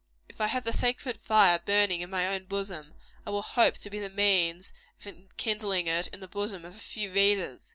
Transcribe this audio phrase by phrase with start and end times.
[0.27, 3.89] If I have the sacred fire burning in my own bosom, I will hope to
[3.91, 7.69] be the means of enkindling it in the bosom of a few readers.